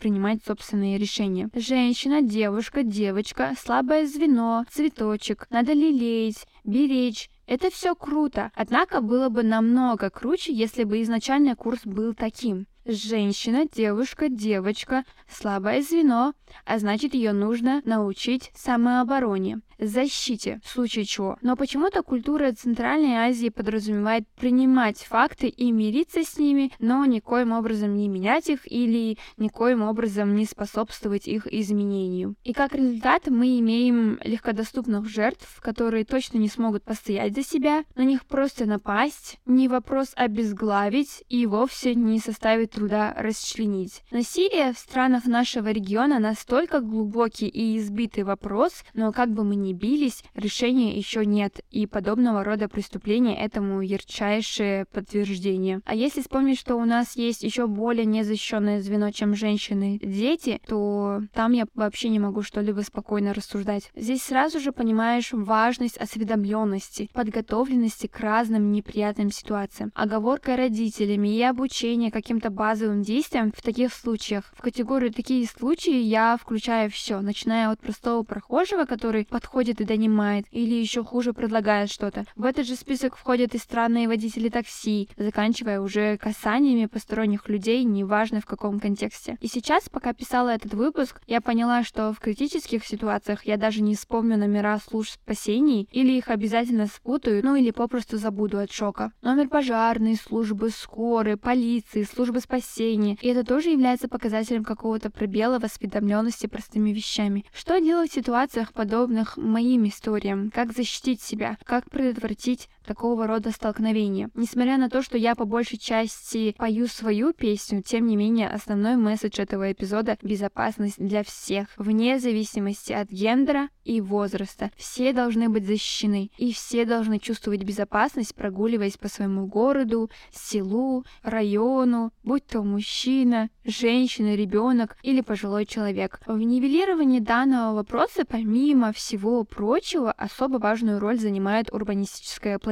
принимать 0.00 0.44
собственные 0.44 0.98
решения. 0.98 1.48
Женщина, 1.54 2.22
девушка, 2.22 2.82
девочка, 2.82 3.54
слабое 3.58 4.06
звено, 4.06 4.64
цветочек, 4.70 5.46
надо 5.50 5.72
лелеять, 5.72 6.46
беречь, 6.64 7.28
это 7.46 7.68
все 7.70 7.94
круто, 7.94 8.52
однако 8.54 9.00
было 9.00 9.28
бы 9.28 9.42
намного 9.42 10.08
круче, 10.08 10.52
если 10.52 10.84
бы 10.84 11.02
изначально 11.02 11.56
курс 11.56 11.80
был 11.84 12.14
таким. 12.14 12.66
Женщина, 12.86 13.66
девушка, 13.70 14.30
девочка, 14.30 15.04
слабое 15.28 15.82
звено, 15.82 16.32
а 16.64 16.78
значит 16.78 17.12
ее 17.12 17.32
нужно 17.32 17.82
научить 17.84 18.50
самообороне 18.54 19.60
защите, 19.80 20.60
в 20.62 20.68
случае 20.68 21.04
чего. 21.04 21.38
Но 21.42 21.56
почему-то 21.56 22.02
культура 22.02 22.52
Центральной 22.52 23.16
Азии 23.16 23.48
подразумевает 23.48 24.26
принимать 24.38 24.98
факты 24.98 25.48
и 25.48 25.72
мириться 25.72 26.22
с 26.22 26.38
ними, 26.38 26.72
но 26.78 27.04
никоим 27.04 27.52
образом 27.52 27.96
не 27.96 28.08
менять 28.08 28.50
их 28.50 28.70
или 28.70 29.18
никоим 29.36 29.82
образом 29.82 30.34
не 30.34 30.44
способствовать 30.44 31.26
их 31.26 31.46
изменению. 31.46 32.34
И 32.44 32.52
как 32.52 32.74
результат 32.74 33.28
мы 33.28 33.58
имеем 33.58 34.18
легкодоступных 34.22 35.08
жертв, 35.08 35.60
которые 35.60 36.04
точно 36.04 36.38
не 36.38 36.48
смогут 36.48 36.84
постоять 36.84 37.34
за 37.34 37.42
себя, 37.42 37.84
на 37.96 38.02
них 38.02 38.24
просто 38.26 38.66
напасть, 38.66 39.38
не 39.46 39.68
вопрос 39.68 40.12
обезглавить 40.14 41.24
и 41.28 41.46
вовсе 41.46 41.94
не 41.94 42.18
составит 42.18 42.69
труда 42.70 43.14
расчленить. 43.16 44.02
Насилие 44.10 44.72
в 44.72 44.78
странах 44.78 45.26
нашего 45.26 45.70
региона 45.70 46.18
настолько 46.18 46.80
глубокий 46.80 47.48
и 47.48 47.76
избитый 47.78 48.24
вопрос, 48.24 48.84
но 48.94 49.12
как 49.12 49.30
бы 49.30 49.44
мы 49.44 49.56
ни 49.56 49.72
бились, 49.72 50.24
решения 50.34 50.96
еще 50.96 51.26
нет, 51.26 51.60
и 51.70 51.86
подобного 51.86 52.44
рода 52.44 52.68
преступления 52.68 53.36
этому 53.36 53.80
ярчайшее 53.80 54.86
подтверждение. 54.86 55.80
А 55.84 55.94
если 55.94 56.20
вспомнить, 56.20 56.58
что 56.58 56.76
у 56.76 56.84
нас 56.84 57.16
есть 57.16 57.42
еще 57.42 57.66
более 57.66 58.04
незащищенное 58.04 58.80
звено, 58.80 59.10
чем 59.10 59.34
женщины, 59.34 59.98
дети, 60.02 60.60
то 60.66 61.20
там 61.34 61.52
я 61.52 61.66
вообще 61.74 62.08
не 62.08 62.18
могу 62.18 62.42
что-либо 62.42 62.80
спокойно 62.80 63.34
рассуждать. 63.34 63.90
Здесь 63.94 64.22
сразу 64.22 64.60
же 64.60 64.72
понимаешь 64.72 65.32
важность 65.32 65.96
осведомленности, 65.96 67.10
подготовленности 67.12 68.06
к 68.06 68.20
разным 68.20 68.72
неприятным 68.72 69.30
ситуациям, 69.30 69.92
оговорка 69.94 70.56
родителями 70.56 71.28
и 71.28 71.42
обучение 71.42 72.10
каким-то 72.10 72.50
базовым 72.60 73.00
действиям 73.00 73.52
в 73.56 73.62
таких 73.62 73.90
случаях. 73.90 74.44
В 74.54 74.60
категорию 74.60 75.10
такие 75.10 75.46
случаи 75.46 75.96
я 75.96 76.36
включаю 76.36 76.90
все, 76.90 77.22
начиная 77.22 77.70
от 77.70 77.80
простого 77.80 78.22
прохожего, 78.22 78.84
который 78.84 79.24
подходит 79.24 79.80
и 79.80 79.86
донимает, 79.86 80.44
или 80.50 80.74
еще 80.74 81.02
хуже 81.02 81.32
предлагает 81.32 81.90
что-то. 81.90 82.26
В 82.36 82.44
этот 82.44 82.66
же 82.66 82.74
список 82.74 83.16
входят 83.16 83.54
и 83.54 83.58
странные 83.58 84.08
водители 84.08 84.50
такси, 84.50 85.08
заканчивая 85.16 85.80
уже 85.80 86.18
касаниями 86.18 86.84
посторонних 86.84 87.48
людей, 87.48 87.82
неважно 87.82 88.42
в 88.42 88.46
каком 88.46 88.78
контексте. 88.78 89.38
И 89.40 89.46
сейчас, 89.46 89.88
пока 89.88 90.12
писала 90.12 90.50
этот 90.50 90.74
выпуск, 90.74 91.22
я 91.26 91.40
поняла, 91.40 91.82
что 91.82 92.12
в 92.12 92.20
критических 92.20 92.84
ситуациях 92.84 93.46
я 93.46 93.56
даже 93.56 93.80
не 93.80 93.94
вспомню 93.94 94.36
номера 94.36 94.78
служб 94.86 95.12
спасений, 95.12 95.88
или 95.92 96.12
их 96.12 96.28
обязательно 96.28 96.88
спутаю, 96.88 97.40
ну 97.42 97.54
или 97.54 97.70
попросту 97.70 98.18
забуду 98.18 98.58
от 98.58 98.70
шока. 98.70 99.12
Номер 99.22 99.48
пожарной, 99.48 100.16
службы 100.16 100.68
скорой, 100.68 101.38
полиции, 101.38 102.02
службы 102.02 102.42
спасения. 102.50 103.16
И 103.20 103.28
это 103.28 103.44
тоже 103.44 103.70
является 103.70 104.08
показателем 104.08 104.64
какого-то 104.64 105.10
пробела 105.10 105.60
в 105.60 105.64
осведомленности 105.64 106.46
простыми 106.46 106.90
вещами. 106.90 107.44
Что 107.54 107.78
делать 107.78 108.10
в 108.10 108.14
ситуациях 108.14 108.72
подобных 108.72 109.36
моим 109.36 109.86
историям, 109.86 110.50
как 110.52 110.72
защитить 110.72 111.22
себя, 111.22 111.58
как 111.64 111.88
предотвратить 111.88 112.68
такого 112.84 113.26
рода 113.26 113.50
столкновения. 113.50 114.30
Несмотря 114.34 114.78
на 114.78 114.88
то, 114.88 115.02
что 115.02 115.18
я 115.18 115.34
по 115.34 115.44
большей 115.44 115.78
части 115.78 116.54
пою 116.58 116.86
свою 116.86 117.32
песню, 117.32 117.82
тем 117.82 118.06
не 118.06 118.16
менее 118.16 118.48
основной 118.48 118.96
месседж 118.96 119.40
этого 119.40 119.70
эпизода— 119.70 120.16
безопасность 120.22 120.98
для 120.98 121.22
всех, 121.22 121.68
вне 121.76 122.18
зависимости 122.18 122.92
от 122.92 123.10
гендера 123.10 123.68
и 123.84 124.00
возраста. 124.00 124.70
Все 124.76 125.12
должны 125.12 125.48
быть 125.48 125.66
защищены, 125.66 126.30
и 126.38 126.52
все 126.52 126.84
должны 126.84 127.18
чувствовать 127.18 127.62
безопасность, 127.64 128.34
прогуливаясь 128.34 128.96
по 128.96 129.08
своему 129.08 129.46
городу, 129.46 130.10
селу, 130.32 131.04
району, 131.22 132.12
будь 132.22 132.46
то 132.46 132.62
мужчина, 132.62 133.50
женщина, 133.64 134.34
ребенок 134.34 134.96
или 135.02 135.20
пожилой 135.20 135.66
человек. 135.66 136.20
В 136.26 136.38
нивелировании 136.38 137.20
данного 137.20 137.76
вопроса, 137.76 138.24
помимо 138.24 138.92
всего 138.92 139.44
прочего, 139.44 140.12
особо 140.12 140.58
важную 140.58 140.98
роль 140.98 141.18
занимает 141.18 141.72
урбанистическое 141.72 142.58
планирование. 142.58 142.69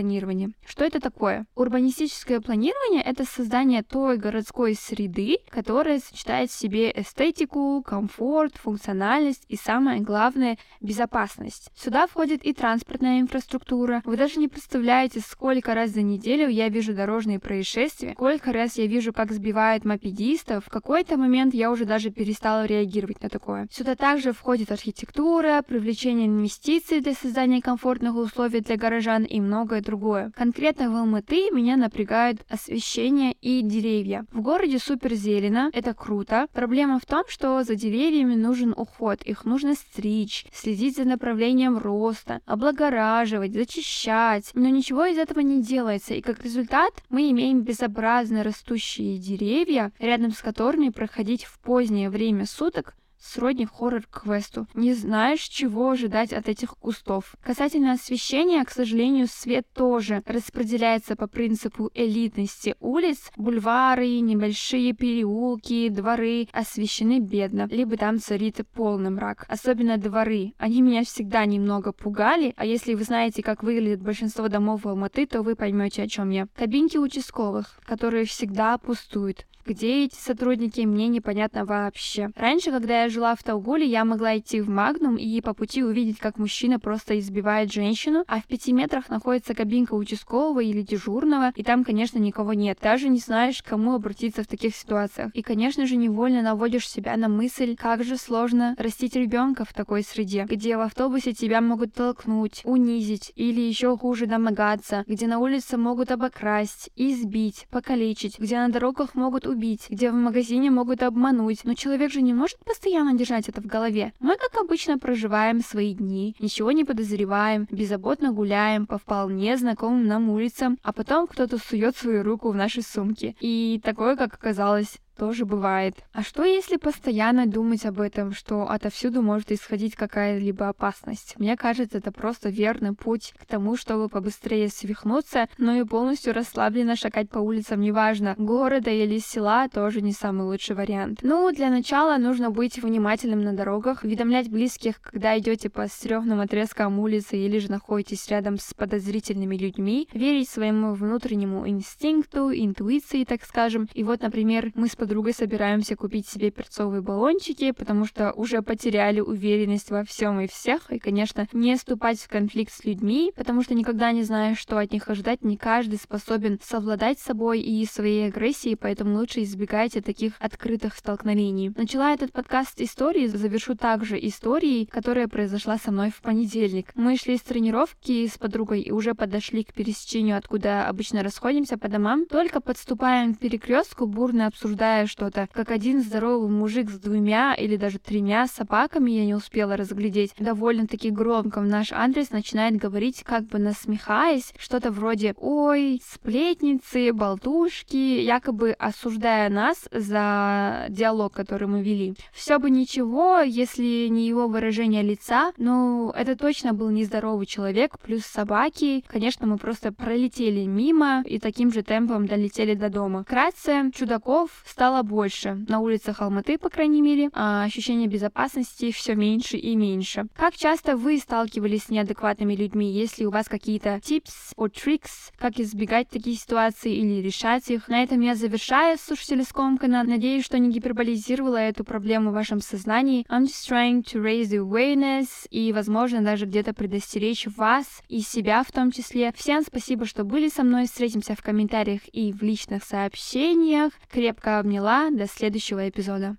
Что 0.67 0.85
это 0.85 1.01
такое? 1.01 1.47
Урбанистическое 1.55 2.41
планирование— 2.41 3.03
это 3.05 3.25
создание 3.25 3.83
той 3.83 4.17
городской 4.17 4.75
среды, 4.75 5.39
которая 5.49 6.01
сочетает 6.01 6.51
в 6.51 6.59
себе 6.59 6.93
эстетику, 6.95 7.83
комфорт, 7.83 8.57
функциональность 8.57 9.45
и, 9.49 9.57
самое 9.57 10.01
главное, 10.01 10.59
безопасность. 10.81 11.71
Сюда 11.75 12.07
входит 12.07 12.45
и 12.45 12.53
транспортная 12.53 13.21
инфраструктура. 13.21 14.03
Вы 14.05 14.17
даже 14.17 14.39
не 14.41 14.49
представляете, 14.49 15.21
сколько 15.21 15.75
раз 15.75 15.91
за 15.91 16.03
неделю 16.03 16.49
я 16.49 16.69
вижу 16.69 16.95
дорожные 16.95 17.39
происшествия, 17.39 18.13
сколько 18.15 18.53
раз 18.53 18.79
я 18.79 18.87
вижу, 18.87 19.13
как 19.13 19.33
сбивают 19.33 19.85
мопедистов. 19.85 20.65
В 20.67 20.71
какой-то 20.71 21.17
момент 21.17 21.55
я 21.55 21.71
уже 21.71 21.85
даже 21.85 22.11
перестала 22.11 22.65
реагировать 22.67 23.23
на 23.23 23.29
такое. 23.29 23.69
Сюда 23.71 23.95
также 23.97 24.33
входит 24.33 24.73
архитектура, 24.73 25.63
привлечение 25.67 26.27
инвестиций 26.27 27.01
для 27.01 27.15
создания 27.15 27.61
комфортных 27.61 28.15
условий 28.17 28.61
для 28.61 28.77
горожан 28.77 29.25
и 29.25 29.41
многое 29.41 29.83
другое. 29.89 30.31
Конкретно 30.37 30.91
в 30.91 30.97
Алматы 30.97 31.51
меня 31.51 31.77
напрягают 31.77 32.45
освещение 32.51 33.33
и 33.41 33.63
деревья. 33.63 34.27
В 34.33 34.43
городе 34.43 34.79
супер 34.79 35.15
зелено, 35.15 35.71
это 35.73 35.95
круто. 35.95 36.47
Проблема 36.53 36.99
в 36.99 37.07
том, 37.07 37.25
что 37.27 37.63
за 37.65 37.75
деревьями 37.75 38.35
нужен 38.35 38.75
уход, 38.77 39.23
их 39.23 39.47
нужно 39.47 39.75
стричь, 39.75 40.45
следить 40.53 40.97
за 40.97 41.05
направлением 41.05 41.79
роста, 41.79 42.43
облагораживать, 42.45 43.55
зачищать. 43.55 44.51
Но 44.53 44.69
ничего 44.69 45.07
из 45.07 45.17
этого 45.17 45.41
не 45.41 45.63
делается, 45.63 46.13
и 46.13 46.21
как 46.21 46.45
результат 46.45 46.93
мы 47.09 47.31
имеем 47.31 47.63
безобразно 47.63 48.45
растущие 48.45 49.17
деревья, 49.17 49.91
рядом 49.99 50.33
с 50.33 50.43
которыми 50.43 50.91
проходить 50.91 51.45
в 51.45 51.59
позднее 51.61 52.11
время 52.11 52.45
суток 52.45 52.95
сродни 53.21 53.67
хоррор-квесту. 53.67 54.67
Не 54.75 54.95
знаешь, 54.95 55.43
чего 55.43 55.91
ожидать 55.91 56.33
от 56.33 56.49
этих 56.49 56.71
кустов. 56.71 57.35
Касательно 57.43 57.93
освещения, 57.93 58.65
к 58.65 58.71
сожалению, 58.71 59.27
свет 59.29 59.67
тоже 59.73 60.23
распределяется 60.27 61.17
по 61.17 61.27
принципу 61.27 61.91
элитности 61.95 62.75
улиц. 62.81 63.31
Бульвары, 63.37 64.21
небольшие 64.21 64.93
переулки, 64.93 65.89
дворы 65.89 66.49
освещены 66.53 67.21
бедно, 67.21 67.69
либо 67.71 67.97
там 67.97 68.19
царит 68.19 68.61
полный 68.75 69.11
мрак. 69.11 69.45
Особенно 69.49 69.99
дворы. 69.99 70.53
Они 70.59 70.83
меня 70.83 71.05
всегда 71.05 71.45
немного 71.45 71.93
пугали, 71.93 72.55
а 72.57 72.65
если 72.65 72.95
вы 72.95 73.05
знаете, 73.05 73.43
как 73.43 73.63
выглядит 73.63 74.03
большинство 74.03 74.49
домов 74.49 74.85
в 74.85 74.89
Алматы, 74.89 75.27
то 75.27 75.43
вы 75.43 75.57
поймете, 75.57 76.03
о 76.03 76.09
чем 76.09 76.31
я. 76.31 76.49
Кабинки 76.57 76.97
участковых, 76.97 77.81
которые 77.85 78.25
всегда 78.25 78.79
пустуют. 78.79 79.47
Где 79.69 80.07
эти 80.07 80.15
сотрудники, 80.15 80.81
мне 80.81 81.09
непонятно 81.09 81.67
вообще. 81.67 82.31
Раньше, 82.37 82.71
когда 82.71 83.03
я 83.03 83.11
жила 83.11 83.35
в 83.35 83.43
Таугуле, 83.43 83.85
я 83.85 84.07
могла 84.07 84.39
идти 84.39 84.63
в 84.63 84.71
Магнум 84.71 85.17
и 85.17 85.43
по 85.43 85.53
пути 85.53 85.85
увидеть, 85.85 86.19
как 86.19 86.39
мужчина 86.39 86.81
просто 86.81 87.19
избивает 87.19 87.71
женщину, 87.71 88.25
а 88.29 88.41
в 88.41 88.47
пяти 88.47 88.73
метрах 88.73 89.11
находится 89.11 89.55
кабинка 89.55 89.93
участкового 89.93 90.61
или 90.61 90.81
дежурного, 90.81 91.53
и 91.55 91.63
там, 91.63 91.85
конечно, 91.85 92.19
никого 92.19 92.55
нет. 92.55 92.79
Даже 92.81 93.11
не 93.11 93.19
знаешь, 93.19 93.63
к 93.63 93.67
кому 93.67 93.93
обратиться 93.93 94.43
в 94.43 94.47
таких 94.47 94.75
ситуациях. 94.75 95.33
И, 95.35 95.43
конечно 95.43 95.87
же, 95.87 95.97
невольно 95.97 96.41
наводишь 96.41 96.89
себя 96.89 97.15
на 97.19 97.29
мысль, 97.29 97.77
как 97.77 98.05
же 98.05 98.17
сложно 98.17 98.75
растить 98.79 99.17
ребенка 99.17 99.67
в 99.67 99.75
такой 99.75 100.03
среде, 100.03 100.47
где 100.49 100.79
в 100.79 100.81
автобусе 100.81 101.35
тебя 101.35 101.61
могут 101.61 101.93
толкнуть, 101.93 102.63
унизить 102.65 103.33
или 103.37 103.61
еще 103.61 103.99
хуже 103.99 104.25
домогаться, 104.25 105.05
где 105.07 105.27
на 105.27 105.41
улице 105.41 105.77
могут 105.77 106.11
обокрасть, 106.11 106.89
избить, 106.97 107.67
покалечить, 107.71 108.39
где 108.39 108.57
на 108.57 108.71
дорогах 108.71 109.15
могут 109.15 109.47
убить 109.47 109.58
убить, 109.59 109.87
где 109.91 110.13
в 110.13 110.15
магазине 110.15 110.71
могут 110.71 111.03
обмануть, 111.03 111.65
но 111.65 111.75
человек 111.75 112.13
же 112.13 112.23
не 112.23 112.33
может 112.33 112.59
постоянно 112.65 113.15
держать 113.15 113.49
это 113.49 113.61
в 113.61 113.67
голове. 113.67 114.13
Мы, 114.21 114.37
как 114.37 114.57
обычно, 114.63 114.99
проживаем 114.99 115.63
свои 115.63 115.95
дни, 115.95 116.37
ничего 116.39 116.71
не 116.71 116.85
подозреваем, 116.85 117.67
беззаботно 117.69 118.31
гуляем 118.33 118.87
по 118.87 118.99
вполне 118.99 119.57
знакомым 119.57 120.07
нам 120.07 120.31
улицам, 120.31 120.79
а 120.85 120.93
потом 120.93 121.27
кто-то 121.27 121.59
сует 121.59 121.97
свою 121.97 122.23
руку 122.23 122.53
в 122.53 122.55
наши 122.55 122.83
сумки. 122.83 123.37
И 123.41 123.81
такое, 123.83 124.15
как 124.15 124.35
оказалось, 124.35 124.99
тоже 125.19 125.45
бывает. 125.45 125.95
А 126.13 126.23
что 126.23 126.45
если 126.45 126.77
постоянно 126.77 127.47
думать 127.47 127.85
об 127.85 128.01
этом, 128.01 128.33
что 128.33 128.71
отовсюду 128.71 129.21
может 129.21 129.51
исходить 129.51 129.97
какая-либо 129.97 130.69
опасность? 130.69 131.35
Мне 131.39 131.57
кажется, 131.57 131.99
это 131.99 132.13
просто 132.13 132.49
верный 132.49 132.95
путь 132.95 133.35
к 133.39 133.45
тому, 133.45 133.77
чтобы 133.77 134.09
побыстрее 134.09 134.69
свихнуться, 134.69 135.49
но 135.59 135.75
и 135.75 135.85
полностью 135.85 136.33
расслабленно 136.33 136.97
шагать 136.97 137.29
по 137.29 137.39
улицам, 137.39 137.81
неважно, 137.81 138.35
города 138.39 138.91
или 138.91 139.19
села, 139.19 139.69
тоже 139.69 140.01
не 140.01 140.13
самый 140.13 140.47
лучший 140.47 140.77
вариант. 140.77 141.19
Ну, 141.23 141.51
для 141.53 141.69
начала 141.71 142.17
нужно 142.17 142.51
быть 142.51 142.79
внимательным 142.79 143.43
на 143.43 143.53
дорогах, 143.53 144.05
уведомлять 144.05 144.49
близких, 144.49 145.01
когда 145.01 145.37
идете 145.39 145.69
по 145.69 145.89
стрёмным 145.89 146.41
отрезкам 146.41 146.99
улицы 147.01 147.37
или 147.37 147.59
же 147.59 147.71
находитесь 147.71 148.29
рядом 148.29 148.59
с 148.59 148.73
подозрительными 148.73 149.57
людьми, 149.57 150.09
верить 150.13 150.49
своему 150.49 150.95
внутреннему 150.95 151.69
инстинкту, 151.69 152.53
интуиции, 152.53 153.25
так 153.25 153.43
скажем. 153.45 153.89
И 153.95 154.05
вот, 154.05 154.23
например, 154.23 154.71
мы 154.75 154.89
с 154.89 154.97
подругой 155.09 155.33
собираемся 155.33 155.97
купить 155.97 156.29
себе 156.29 156.51
перцовые 156.51 157.01
баллончики, 157.01 157.71
потому 157.71 158.05
что 158.05 158.31
уже 158.33 158.61
потеряли 158.61 159.21
уверенность 159.21 159.91
во 159.91 160.05
всем 160.05 160.39
и 160.41 160.47
всех. 160.47 160.93
И, 160.93 160.99
конечно, 160.99 161.49
не 161.55 161.77
вступать 161.77 162.21
в 162.21 162.29
конфликт 162.29 162.71
с 162.71 162.85
людьми, 162.85 163.33
потому 163.35 163.63
что 163.63 163.73
никогда 163.73 164.13
не 164.13 164.23
знаешь, 164.23 164.59
что 164.59 164.77
от 164.77 164.93
них 164.93 165.09
ожидать. 165.09 165.43
Не 165.43 165.57
каждый 165.57 165.99
способен 165.99 166.61
совладать 166.63 167.19
с 167.19 167.23
собой 167.23 167.61
и 167.61 167.87
своей 167.87 168.29
агрессией, 168.29 168.77
поэтому 168.77 169.17
лучше 169.17 169.43
избегайте 169.45 170.03
таких 170.03 170.35
открытых 170.41 170.95
столкновений. 170.95 171.73
Начала 171.75 172.13
этот 172.13 172.31
подкаст 172.33 172.79
истории, 172.79 173.29
завершу 173.29 173.77
также 173.77 174.19
историей, 174.21 174.85
которая 174.85 175.27
произошла 175.27 175.79
со 175.79 175.91
мной 175.91 176.11
в 176.11 176.21
понедельник. 176.21 176.91
Мы 176.97 177.17
шли 177.17 177.39
с 177.39 177.41
тренировки 177.41 178.27
с 178.27 178.37
подругой 178.37 178.83
и 178.83 178.91
уже 178.91 179.15
подошли 179.15 179.65
к 179.65 179.73
пересечению, 179.73 180.37
откуда 180.37 180.87
обычно 180.87 181.23
расходимся 181.23 181.79
по 181.79 181.89
домам. 181.89 182.27
Только 182.27 182.61
подступаем 182.61 183.35
к 183.35 183.39
перекрестку, 183.39 184.07
бурно 184.07 184.49
обсуждая 184.49 184.98
читая 184.99 185.07
что-то, 185.07 185.49
как 185.53 185.71
один 185.71 186.03
здоровый 186.03 186.49
мужик 186.49 186.91
с 186.91 186.99
двумя 186.99 187.55
или 187.55 187.77
даже 187.77 187.99
тремя 187.99 188.47
собаками, 188.47 189.11
я 189.13 189.27
не 189.27 189.35
успела 189.35 189.77
разглядеть, 189.77 190.33
довольно-таки 190.39 191.11
громко 191.11 191.61
в 191.61 191.67
наш 191.67 191.93
адрес 191.93 192.31
начинает 192.31 192.77
говорить, 192.77 193.23
как 193.23 193.45
бы 193.45 193.59
насмехаясь, 193.59 194.53
что-то 194.59 194.91
вроде 194.91 195.35
«Ой, 195.37 196.01
сплетницы, 196.05 197.13
болтушки», 197.13 197.97
якобы 197.97 198.73
осуждая 198.73 199.49
нас 199.51 199.89
за 199.93 200.87
диалог, 200.89 201.33
который 201.33 201.69
мы 201.69 201.83
вели. 201.83 202.15
Все 202.33 202.59
бы 202.59 202.71
ничего, 202.71 203.41
если 203.41 204.09
не 204.09 204.27
его 204.27 204.49
выражение 204.49 205.03
лица, 205.03 205.53
но 205.59 206.13
это 206.17 206.37
точно 206.37 206.73
был 206.73 206.91
нездоровый 206.91 207.47
человек, 207.47 207.99
плюс 208.01 208.23
собаки. 208.25 209.05
Конечно, 209.07 209.47
мы 209.47 209.59
просто 209.59 209.93
пролетели 209.93 210.65
мимо 210.65 211.23
и 211.25 211.39
таким 211.39 211.73
же 211.73 211.83
темпом 211.83 212.27
долетели 212.27 212.75
до 212.75 212.89
дома. 212.89 213.23
Вкратце, 213.23 213.91
чудаков 213.95 214.51
стал 214.67 214.88
стало 214.89 215.03
больше. 215.03 215.67
На 215.69 215.81
улицах 215.81 216.23
Алматы, 216.23 216.57
по 216.57 216.71
крайней 216.71 217.03
мере, 217.03 217.29
а 217.35 217.65
ощущение 217.65 218.09
безопасности 218.09 218.91
все 218.91 219.15
меньше 219.15 219.59
и 219.59 219.77
меньше. 219.77 220.29
Как 220.35 220.57
часто 220.57 220.97
вы 220.97 221.19
сталкивались 221.19 221.85
с 221.85 221.89
неадекватными 221.91 222.55
людьми? 222.55 222.91
Если 222.91 223.27
у 223.27 223.31
вас 223.31 223.49
какие-то 223.49 223.97
tips 223.97 224.55
or 224.57 224.73
tricks, 224.73 225.31
как 225.37 225.61
избегать 225.61 226.09
такие 226.09 226.37
ситуации 226.37 226.95
или 226.95 227.21
решать 227.21 227.69
их? 227.71 227.87
На 227.89 228.03
этом 228.03 228.23
я 228.23 228.35
завершаю, 228.35 228.97
слушатели 228.97 229.43
скомкана. 229.43 230.05
Надеюсь, 230.05 230.47
что 230.47 230.59
не 230.59 230.71
гиперболизировала 230.71 231.59
эту 231.59 231.85
проблему 231.85 232.31
в 232.31 232.35
вашем 232.35 232.63
сознании. 232.63 233.27
I'm 233.29 233.43
just 233.43 233.69
trying 233.69 234.03
to 234.05 234.23
raise 234.23 234.49
the 234.49 234.67
awareness 234.67 235.29
и, 235.51 235.71
возможно, 235.75 236.23
даже 236.23 236.47
где-то 236.47 236.73
предостеречь 236.73 237.47
вас 237.59 238.03
и 238.09 238.21
себя 238.21 238.63
в 238.63 238.73
том 238.73 238.91
числе. 238.91 239.35
Всем 239.37 239.61
спасибо, 239.61 240.07
что 240.07 240.25
были 240.25 240.49
со 240.49 240.63
мной. 240.63 240.87
Встретимся 240.87 241.35
в 241.35 241.43
комментариях 241.43 242.01
и 242.11 242.33
в 242.33 242.43
личных 242.43 242.85
сообщениях. 242.85 243.93
Крепко 244.11 244.61
обняла. 244.69 245.11
До 245.11 245.27
следующего 245.27 245.89
эпизода. 245.89 246.37